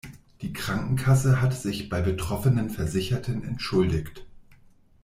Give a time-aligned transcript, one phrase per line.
[0.41, 4.25] Die Krankenkasse hat sich bei betroffenen Versicherten entschuldigt.